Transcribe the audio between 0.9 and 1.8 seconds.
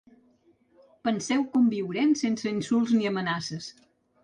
Penseu com